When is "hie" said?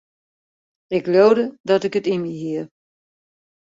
2.41-2.63